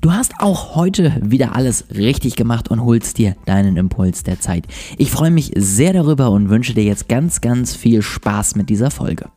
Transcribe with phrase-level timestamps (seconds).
[0.00, 4.64] Du hast auch heute wieder alles richtig gemacht und holst dir deinen Impuls der Zeit.
[4.96, 8.92] Ich freue mich sehr darüber und wünsche dir jetzt ganz, ganz viel Spaß mit dieser
[8.92, 9.28] Folge.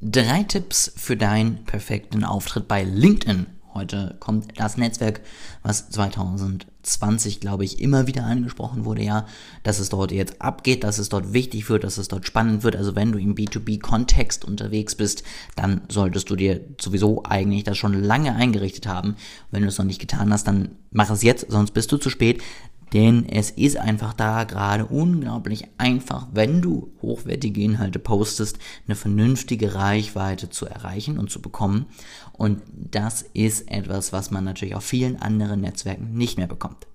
[0.00, 3.46] Drei Tipps für deinen perfekten Auftritt bei LinkedIn.
[3.74, 5.20] Heute kommt das Netzwerk,
[5.62, 9.26] was 2020, glaube ich, immer wieder angesprochen wurde, ja,
[9.62, 12.76] dass es dort jetzt abgeht, dass es dort wichtig wird, dass es dort spannend wird.
[12.76, 15.22] Also wenn du im B2B-Kontext unterwegs bist,
[15.56, 19.16] dann solltest du dir sowieso eigentlich das schon lange eingerichtet haben.
[19.50, 22.10] Wenn du es noch nicht getan hast, dann mach es jetzt, sonst bist du zu
[22.10, 22.42] spät.
[22.92, 29.74] Denn es ist einfach da gerade unglaublich einfach, wenn du hochwertige Inhalte postest, eine vernünftige
[29.74, 31.86] Reichweite zu erreichen und zu bekommen.
[32.32, 36.86] Und das ist etwas, was man natürlich auf vielen anderen Netzwerken nicht mehr bekommt.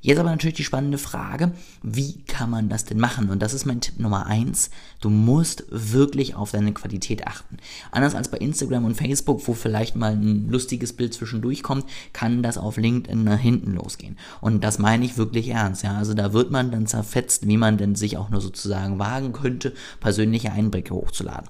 [0.00, 3.30] Jetzt aber natürlich die spannende Frage, wie kann man das denn machen?
[3.30, 4.70] Und das ist mein Tipp Nummer eins.
[5.00, 7.56] Du musst wirklich auf deine Qualität achten.
[7.90, 12.42] Anders als bei Instagram und Facebook, wo vielleicht mal ein lustiges Bild zwischendurch kommt, kann
[12.42, 14.16] das auf LinkedIn nach hinten losgehen.
[14.40, 15.82] Und das meine ich wirklich ernst.
[15.82, 19.32] Ja, also da wird man dann zerfetzt, wie man denn sich auch nur sozusagen wagen
[19.32, 21.48] könnte, persönliche Einblicke hochzuladen.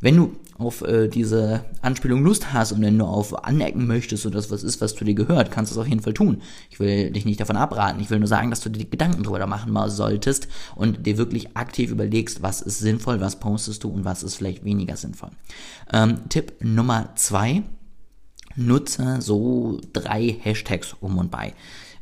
[0.00, 4.36] Wenn du auf äh, diese Anspielung Lust hast und wenn du auf anecken möchtest oder
[4.36, 6.42] das was ist, was zu dir gehört, kannst du es auf jeden Fall tun.
[6.70, 8.00] Ich will dich nicht davon abraten.
[8.00, 11.56] Ich will nur sagen, dass du dir Gedanken drüber machen mal solltest und dir wirklich
[11.56, 15.30] aktiv überlegst, was ist sinnvoll, was postest du und was ist vielleicht weniger sinnvoll.
[15.92, 17.62] Ähm, Tipp Nummer zwei.
[18.58, 21.52] Nutze so drei Hashtags um und bei.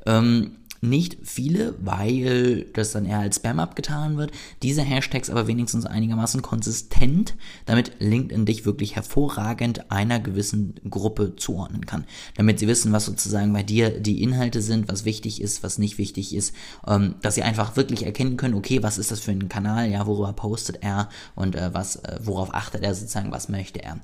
[0.06, 0.52] Ähm,
[0.88, 4.32] nicht viele, weil das dann eher als Spam abgetan wird.
[4.62, 7.34] Diese Hashtags aber wenigstens einigermaßen konsistent,
[7.66, 12.04] damit LinkedIn dich wirklich hervorragend einer gewissen Gruppe zuordnen kann.
[12.36, 15.98] Damit sie wissen, was sozusagen bei dir die Inhalte sind, was wichtig ist, was nicht
[15.98, 16.54] wichtig ist,
[16.86, 20.06] ähm, dass sie einfach wirklich erkennen können, okay, was ist das für ein Kanal, ja,
[20.06, 23.98] worüber postet er und äh, was, äh, worauf achtet er sozusagen, was möchte er.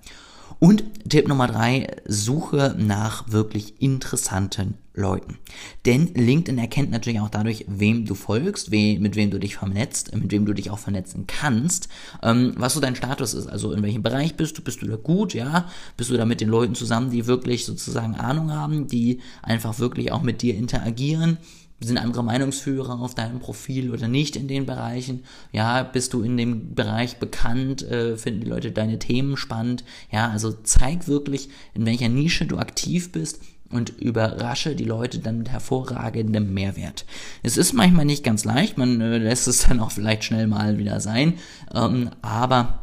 [0.58, 5.38] Und Tipp Nummer drei, suche nach wirklich interessanten Leuten.
[5.86, 10.14] Denn LinkedIn erkennt natürlich auch dadurch, wem du folgst, we mit wem du dich vernetzt,
[10.14, 11.88] mit wem du dich auch vernetzen kannst,
[12.22, 13.46] ähm, was so dein Status ist.
[13.46, 14.62] Also in welchem Bereich bist du?
[14.62, 15.68] Bist du da gut, ja?
[15.96, 20.12] Bist du da mit den Leuten zusammen, die wirklich sozusagen Ahnung haben, die einfach wirklich
[20.12, 21.38] auch mit dir interagieren?
[21.82, 25.24] sind andere Meinungsführer auf deinem Profil oder nicht in den Bereichen?
[25.50, 27.82] Ja, bist du in dem Bereich bekannt?
[27.82, 29.82] Äh, finden die Leute deine Themen spannend?
[30.12, 33.40] Ja, also zeig wirklich, in welcher Nische du aktiv bist
[33.70, 37.04] und überrasche die Leute dann mit hervorragendem Mehrwert.
[37.42, 40.78] Es ist manchmal nicht ganz leicht, man äh, lässt es dann auch vielleicht schnell mal
[40.78, 41.34] wieder sein,
[41.74, 42.80] ähm, aber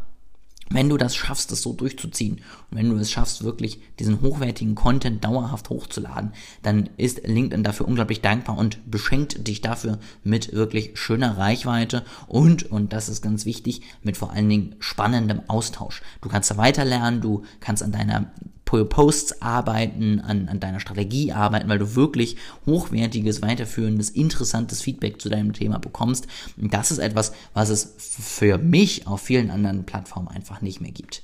[0.70, 4.76] wenn du das schaffst, das so durchzuziehen und wenn du es schaffst, wirklich diesen hochwertigen
[4.76, 10.92] Content dauerhaft hochzuladen, dann ist LinkedIn dafür unglaublich dankbar und beschenkt dich dafür mit wirklich
[10.96, 16.02] schöner Reichweite und, und das ist ganz wichtig, mit vor allen Dingen spannendem Austausch.
[16.22, 18.32] Du kannst da weiter lernen, du kannst an deiner
[18.68, 25.30] Posts arbeiten, an, an deiner Strategie arbeiten, weil du wirklich hochwertiges, weiterführendes, interessantes Feedback zu
[25.30, 26.28] deinem Thema bekommst.
[26.58, 30.92] Und das ist etwas, was es für mich auf vielen anderen Plattformen einfach nicht mehr
[30.92, 31.24] gibt.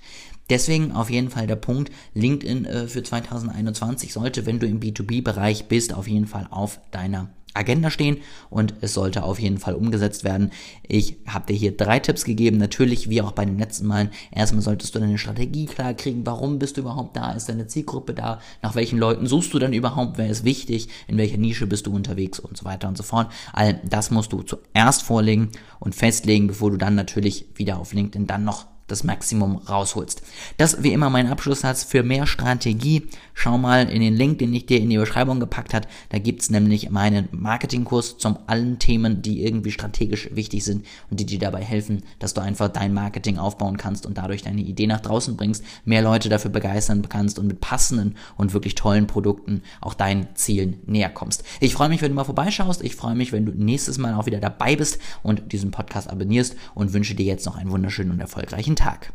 [0.50, 5.66] Deswegen auf jeden Fall der Punkt, LinkedIn äh, für 2021 sollte, wenn du im B2B-Bereich
[5.66, 8.18] bist, auf jeden Fall auf deiner Agenda stehen
[8.50, 10.52] und es sollte auf jeden Fall umgesetzt werden.
[10.88, 14.10] Ich habe dir hier drei Tipps gegeben, natürlich wie auch bei den letzten Malen.
[14.32, 18.14] Erstmal solltest du deine Strategie klar kriegen, warum bist du überhaupt da, ist deine Zielgruppe
[18.14, 21.88] da, nach welchen Leuten suchst du dann überhaupt, wer ist wichtig, in welcher Nische bist
[21.88, 23.32] du unterwegs und so weiter und so fort.
[23.54, 25.50] All das musst du zuerst vorlegen
[25.80, 30.22] und festlegen, bevor du dann natürlich wieder auf LinkedIn dann noch das Maximum rausholst.
[30.58, 33.08] Das wie immer mein Abschlusssatz für mehr Strategie.
[33.34, 35.88] Schau mal in den Link, den ich dir in die Beschreibung gepackt hat.
[36.10, 41.26] Da gibt's nämlich meinen Marketingkurs zum allen Themen, die irgendwie strategisch wichtig sind und die
[41.26, 45.02] dir dabei helfen, dass du einfach dein Marketing aufbauen kannst und dadurch deine Idee nach
[45.02, 49.96] draußen bringst, mehr Leute dafür begeistern kannst und mit passenden und wirklich tollen Produkten auch
[49.96, 51.44] deinen Zielen näher kommst.
[51.60, 52.84] Ich freue mich, wenn du mal vorbeischaust.
[52.84, 56.56] Ich freue mich, wenn du nächstes Mal auch wieder dabei bist und diesen Podcast abonnierst
[56.76, 59.14] und wünsche dir jetzt noch einen wunderschönen und erfolgreichen Tag.